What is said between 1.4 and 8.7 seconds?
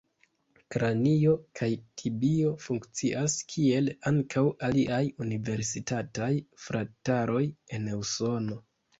kaj tibio funkcias kiel ankaŭ aliaj universitataj frataroj en Usono.